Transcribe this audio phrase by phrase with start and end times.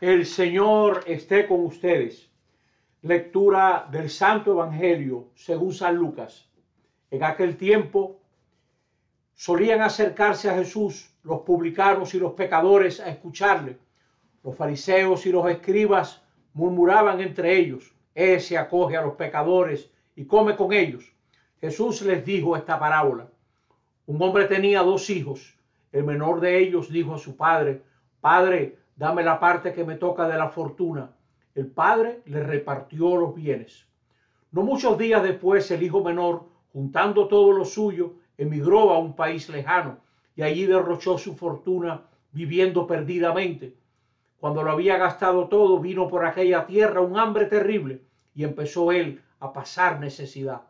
[0.00, 2.30] El Señor esté con ustedes.
[3.02, 6.48] Lectura del Santo Evangelio según San Lucas.
[7.10, 8.20] En aquel tiempo
[9.34, 13.76] solían acercarse a Jesús los publicanos y los pecadores a escucharle.
[14.44, 16.22] Los fariseos y los escribas
[16.54, 21.12] murmuraban entre ellos, ese acoge a los pecadores y come con ellos.
[21.60, 23.26] Jesús les dijo esta parábola.
[24.06, 25.56] Un hombre tenía dos hijos.
[25.90, 27.82] El menor de ellos dijo a su padre,
[28.20, 31.12] Padre, dame la parte que me toca de la fortuna.
[31.54, 33.86] El padre le repartió los bienes.
[34.50, 39.48] No muchos días después el hijo menor, juntando todo lo suyo, emigró a un país
[39.48, 39.98] lejano
[40.34, 43.76] y allí derrochó su fortuna viviendo perdidamente.
[44.40, 48.02] Cuando lo había gastado todo, vino por aquella tierra un hambre terrible
[48.34, 50.62] y empezó él a pasar necesidad.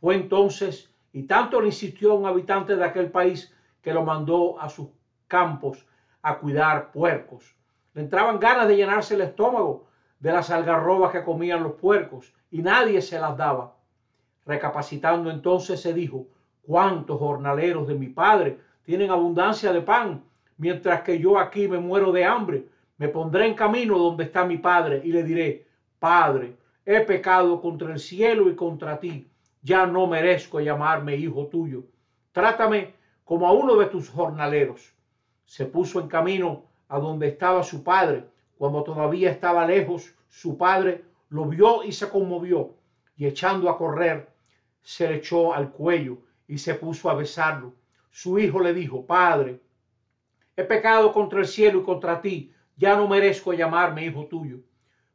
[0.00, 4.58] Fue entonces, y tanto le insistió a un habitante de aquel país que lo mandó
[4.58, 4.88] a sus
[5.28, 5.86] campos
[6.22, 7.54] a cuidar puercos.
[7.94, 9.86] Le entraban ganas de llenarse el estómago
[10.18, 13.76] de las algarrobas que comían los puercos y nadie se las daba.
[14.44, 16.26] Recapacitando entonces se dijo,
[16.62, 20.22] ¿cuántos jornaleros de mi padre tienen abundancia de pan,
[20.58, 22.66] mientras que yo aquí me muero de hambre?
[22.98, 25.66] Me pondré en camino donde está mi padre y le diré,
[25.98, 29.26] Padre, he pecado contra el cielo y contra ti,
[29.62, 31.84] ya no merezco llamarme hijo tuyo.
[32.32, 32.92] Trátame
[33.24, 34.92] como a uno de tus jornaleros.
[35.46, 38.24] Se puso en camino a donde estaba su padre.
[38.58, 42.74] Cuando todavía estaba lejos, su padre lo vio y se conmovió,
[43.16, 44.28] y echando a correr,
[44.82, 47.74] se le echó al cuello y se puso a besarlo.
[48.10, 49.60] Su hijo le dijo, Padre,
[50.56, 54.58] he pecado contra el cielo y contra ti, ya no merezco llamarme hijo tuyo.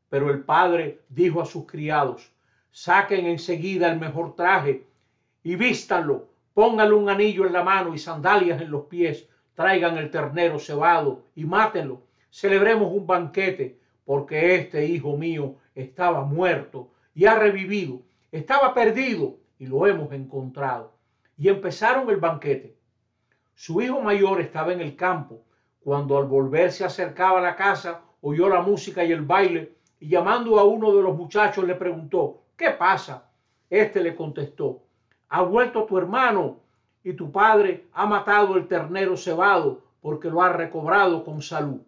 [0.10, 2.32] Pero el padre dijo a sus criados,
[2.72, 4.88] saquen enseguida el mejor traje
[5.44, 9.28] y vístanlo, pónganle un anillo en la mano y sandalias en los pies,
[9.60, 12.04] traigan el ternero cebado y mátenlo.
[12.32, 18.00] Celebremos un banquete, porque este hijo mío estaba muerto y ha revivido,
[18.32, 20.94] estaba perdido y lo hemos encontrado.
[21.38, 22.78] Y empezaron el banquete.
[23.54, 25.44] Su hijo mayor estaba en el campo.
[25.84, 30.08] Cuando al volver se acercaba a la casa, oyó la música y el baile, y
[30.08, 33.30] llamando a uno de los muchachos le preguntó, ¿qué pasa?
[33.70, 34.84] Este le contestó,
[35.28, 36.62] ha vuelto tu hermano
[37.04, 41.82] y tu padre ha matado el ternero cebado porque lo ha recobrado con salud.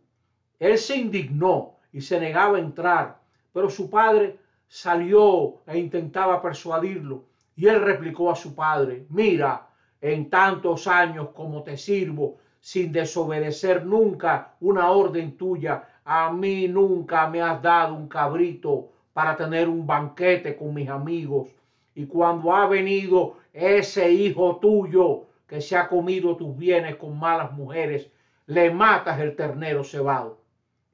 [0.59, 3.19] Él se indignó y se negaba a entrar,
[3.53, 7.23] pero su padre salió e intentaba persuadirlo
[7.55, 9.67] y él replicó a su padre, mira,
[9.99, 17.27] en tantos años como te sirvo, sin desobedecer nunca una orden tuya, a mí nunca
[17.27, 21.49] me has dado un cabrito para tener un banquete con mis amigos.
[21.93, 27.51] Y cuando ha venido ese hijo tuyo que se ha comido tus bienes con malas
[27.51, 28.09] mujeres,
[28.45, 30.39] le matas el ternero cebado.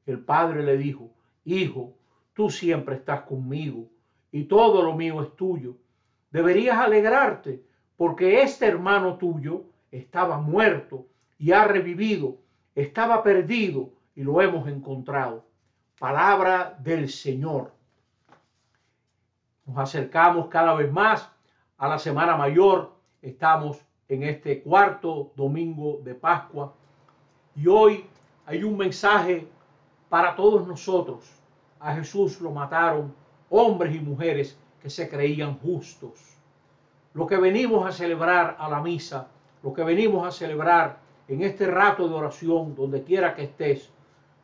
[0.05, 1.11] El padre le dijo,
[1.45, 1.93] hijo,
[2.33, 3.87] tú siempre estás conmigo
[4.31, 5.75] y todo lo mío es tuyo.
[6.31, 7.63] Deberías alegrarte
[7.95, 11.05] porque este hermano tuyo estaba muerto
[11.37, 12.37] y ha revivido,
[12.75, 15.45] estaba perdido y lo hemos encontrado.
[15.99, 17.76] Palabra del Señor.
[19.67, 21.29] Nos acercamos cada vez más
[21.77, 22.93] a la Semana Mayor.
[23.21, 26.73] Estamos en este cuarto domingo de Pascua
[27.53, 28.05] y hoy
[28.45, 29.45] hay un mensaje
[30.07, 31.29] para todos nosotros.
[31.81, 33.13] A Jesús lo mataron
[33.49, 36.13] hombres y mujeres que se creían justos.
[37.13, 39.27] Lo que venimos a celebrar a la misa,
[39.63, 43.89] lo que venimos a celebrar en este rato de oración, donde quiera que estés,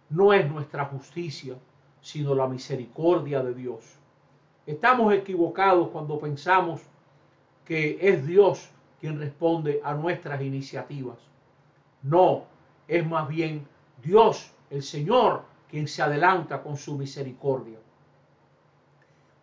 [0.09, 1.55] no es nuestra justicia,
[2.01, 4.02] sino la misericordia de Dios.
[4.65, 6.81] Estamos equivocados cuando pensamos
[7.65, 8.69] que es Dios
[8.99, 11.17] quien responde a nuestras iniciativas.
[12.01, 12.45] No,
[12.87, 13.67] es más bien
[14.01, 17.77] Dios, el Señor, quien se adelanta con su misericordia.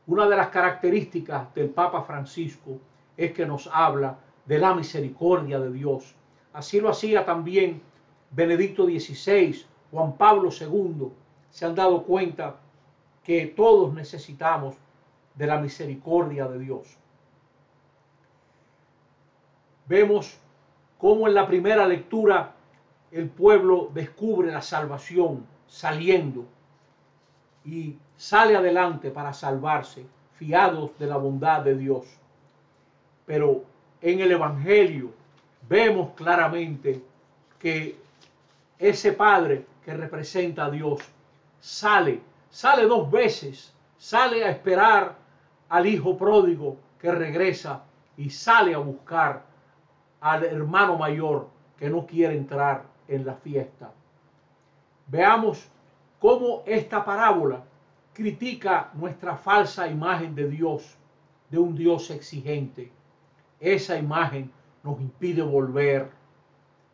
[0.06, 2.78] Una de las características del Papa Francisco
[3.16, 4.16] es que nos habla
[4.46, 6.14] de la misericordia de Dios.
[6.54, 7.82] Así lo hacía también
[8.30, 11.08] Benedicto XVI, Juan Pablo II.
[11.50, 12.56] Se han dado cuenta
[13.22, 14.76] que todos necesitamos
[15.34, 17.00] de la misericordia de Dios
[19.90, 20.38] vemos
[20.98, 22.52] cómo en la primera lectura
[23.10, 26.46] el pueblo descubre la salvación saliendo
[27.64, 32.06] y sale adelante para salvarse, fiados de la bondad de Dios.
[33.26, 33.64] Pero
[34.00, 35.10] en el Evangelio
[35.68, 37.02] vemos claramente
[37.58, 37.98] que
[38.78, 41.00] ese Padre que representa a Dios
[41.58, 45.14] sale, sale dos veces, sale a esperar
[45.68, 47.84] al Hijo pródigo que regresa
[48.16, 49.44] y sale a buscar
[50.22, 51.48] al hermano mayor
[51.78, 53.92] que no quiere entrar en la fiesta.
[55.06, 55.68] Veamos
[56.18, 57.62] cómo esta parábola
[58.14, 60.96] critica nuestra falsa imagen de Dios,
[61.50, 62.90] de un Dios exigente.
[63.60, 64.50] Esa imagen
[64.82, 66.10] nos impide volver.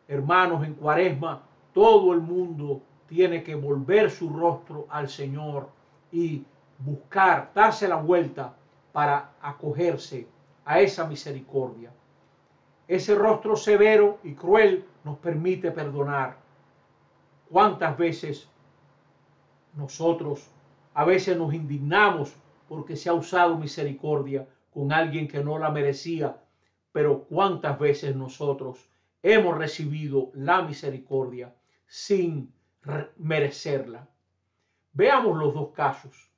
[0.09, 1.41] Hermanos, en cuaresma
[1.73, 5.69] todo el mundo tiene que volver su rostro al Señor
[6.11, 6.43] y
[6.79, 8.55] buscar, darse la vuelta
[8.91, 10.27] para acogerse
[10.65, 11.91] a esa misericordia.
[12.87, 16.37] Ese rostro severo y cruel nos permite perdonar.
[17.49, 18.49] ¿Cuántas veces
[19.73, 20.49] nosotros
[20.93, 22.35] a veces nos indignamos
[22.67, 26.41] porque se ha usado misericordia con alguien que no la merecía?
[26.91, 28.89] Pero ¿cuántas veces nosotros
[29.21, 31.53] hemos recibido la misericordia
[31.85, 32.53] sin
[33.17, 34.07] merecerla?
[34.93, 36.31] Veamos los dos casos.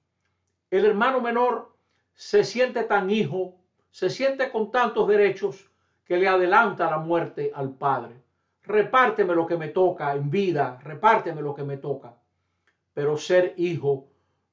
[0.71, 1.73] El hermano menor
[2.13, 3.55] se siente tan hijo,
[3.89, 5.69] se siente con tantos derechos
[6.05, 8.21] que le adelanta la muerte al Padre.
[8.63, 12.13] Repárteme lo que me toca en vida, repárteme lo que me toca.
[12.93, 14.07] Pero ser hijo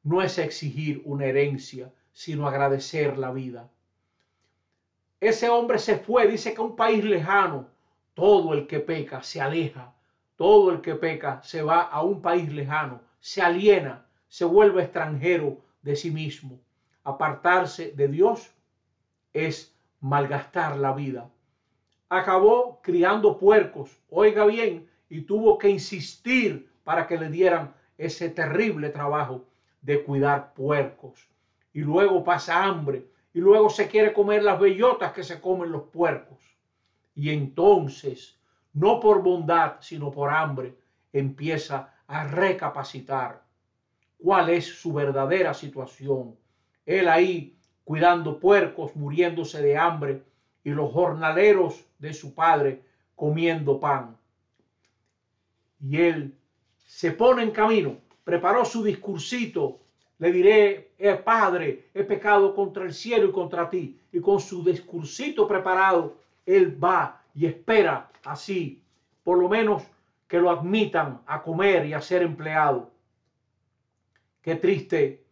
[0.04, 3.68] no es exigir una herencia, sino agradecer la vida.
[5.20, 7.68] Ese hombre se fue, dice que a un país lejano,
[8.14, 9.92] todo el que peca se aleja,
[10.36, 15.65] todo el que peca se va a un país lejano, se aliena, se vuelve extranjero
[15.82, 16.60] de sí mismo.
[17.04, 18.50] Apartarse de Dios
[19.32, 21.30] es malgastar la vida
[22.08, 28.90] acabó criando puercos, oiga bien, y tuvo que insistir para que le dieran ese terrible
[28.90, 29.44] trabajo
[29.82, 31.28] de cuidar puercos.
[31.72, 35.84] Y luego pasa hambre, y luego se quiere comer las bellotas que se comen los
[35.84, 36.38] puercos.
[37.14, 38.38] Y entonces,
[38.72, 40.74] no por bondad, sino por hambre,
[41.12, 43.42] empieza a recapacitar
[44.18, 46.36] cuál es su verdadera situación.
[46.84, 50.22] Él ahí cuidando puercos, muriéndose de hambre,
[50.64, 52.82] y los jornaleros de su padre
[53.14, 54.16] comiendo pan.
[55.80, 56.34] Y él
[56.84, 59.78] se pone en camino, preparó su discursito,
[60.18, 64.00] le diré, eh, Padre, he pecado contra el cielo y contra ti.
[64.12, 66.16] Y con su discursito preparado,
[66.46, 68.82] él va y espera así,
[69.22, 69.82] por lo menos
[70.26, 72.90] que lo admitan a comer y a ser empleado.
[74.46, 75.26] Qué triste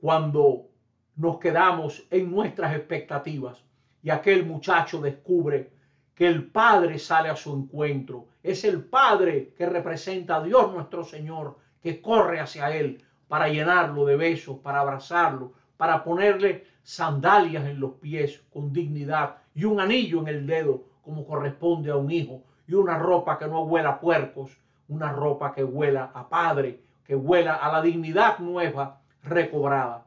[0.00, 0.70] cuando
[1.14, 3.62] nos quedamos en nuestras expectativas
[4.02, 5.70] y aquel muchacho descubre
[6.16, 8.26] que el Padre sale a su encuentro.
[8.42, 14.04] Es el Padre que representa a Dios nuestro Señor, que corre hacia Él para llenarlo
[14.04, 20.22] de besos, para abrazarlo, para ponerle sandalias en los pies con dignidad y un anillo
[20.22, 24.00] en el dedo como corresponde a un hijo y una ropa que no huela a
[24.00, 30.06] puercos, una ropa que huela a Padre, que huela a la dignidad nueva recobrada.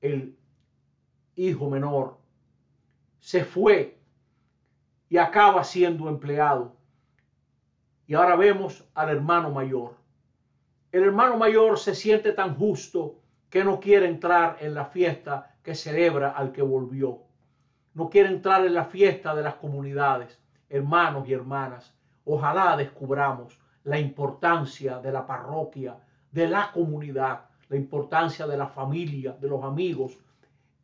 [0.00, 0.34] El
[1.36, 2.16] hijo menor
[3.18, 3.98] se fue
[5.10, 6.76] y acaba siendo empleado.
[8.06, 9.96] Y ahora vemos al hermano mayor.
[10.92, 13.20] El hermano mayor se siente tan justo
[13.50, 17.18] que no quiere entrar en la fiesta que celebra al que volvió.
[17.92, 20.40] No quiere entrar en la fiesta de las comunidades,
[20.70, 21.94] hermanos y hermanas.
[22.24, 25.96] Ojalá descubramos la importancia de la parroquia,
[26.32, 30.18] de la comunidad, la importancia de la familia, de los amigos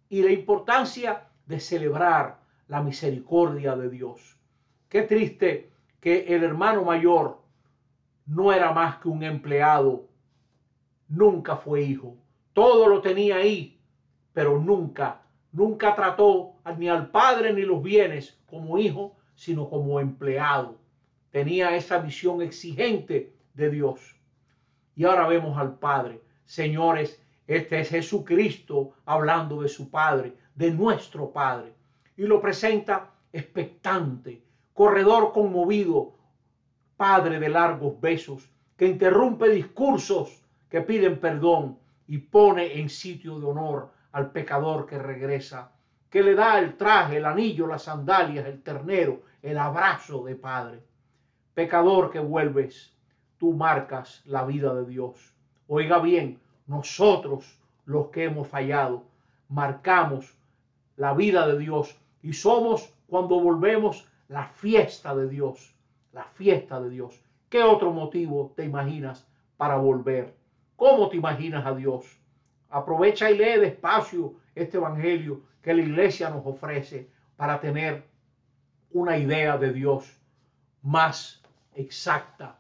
[0.09, 2.39] y la importancia de celebrar
[2.69, 4.37] la misericordia de Dios.
[4.89, 5.71] Qué triste
[6.01, 7.39] que el hermano mayor
[8.27, 10.09] no era más que un empleado,
[11.09, 12.17] nunca fue hijo,
[12.53, 13.79] todo lo tenía ahí,
[14.33, 15.23] pero nunca,
[15.53, 20.79] nunca trató ni al padre ni los bienes como hijo, sino como empleado.
[21.31, 24.17] Tenía esa visión exigente de Dios.
[24.95, 26.21] Y ahora vemos al Padre.
[26.45, 31.73] Señores, este es Jesucristo hablando de su Padre, de nuestro Padre.
[32.17, 34.43] Y lo presenta expectante,
[34.73, 36.15] corredor conmovido,
[36.97, 41.79] Padre de largos besos, que interrumpe discursos que piden perdón
[42.09, 45.71] y pone en sitio de honor al pecador que regresa,
[46.11, 50.83] que le da el traje, el anillo, las sandalias, el ternero, el abrazo de Padre.
[51.57, 52.93] Pecador que vuelves,
[53.39, 55.33] tú marcas la vida de Dios.
[55.69, 59.05] Oiga bien, nosotros los que hemos fallado,
[59.49, 60.37] marcamos
[60.99, 65.75] la vida de Dios y somos cuando volvemos la fiesta de Dios,
[66.13, 67.19] la fiesta de Dios.
[67.49, 70.35] ¿Qué otro motivo te imaginas para volver?
[70.77, 72.05] ¿Cómo te imaginas a Dios?
[72.69, 78.05] Aprovecha y lee despacio este Evangelio que la iglesia nos ofrece para tener
[78.93, 80.21] una idea de Dios
[80.83, 81.43] más
[81.77, 82.59] exacta.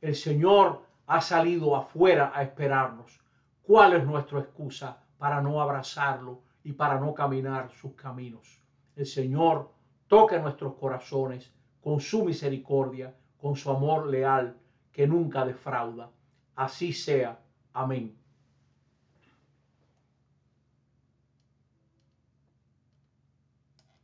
[0.00, 3.20] El Señor ha salido afuera a esperarnos.
[3.62, 8.60] ¿Cuál es nuestra excusa para no abrazarlo y para no caminar sus caminos?
[8.94, 9.70] El Señor
[10.06, 11.50] toque nuestros corazones
[11.80, 14.56] con su misericordia, con su amor leal
[14.92, 16.08] que nunca defrauda.
[16.54, 17.38] así sea.
[17.72, 18.25] Amén.